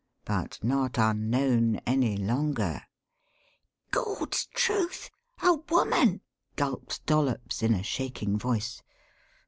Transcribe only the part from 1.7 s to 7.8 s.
any longer. "Gawd's truth a woman!" gulped Dollops in